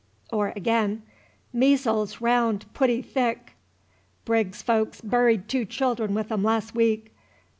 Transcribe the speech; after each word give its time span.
Or 0.33 0.51
again, 0.55 1.03
"Measles 1.53 2.21
raound 2.21 2.65
pooty 2.73 3.03
thick. 3.03 3.51
Briggs's 4.25 4.63
folks 4.63 4.99
buried 4.99 5.47
two 5.47 5.63
children 5.63 6.15
with 6.15 6.31
'em 6.31 6.41
lass' 6.43 6.73
week. 6.73 7.13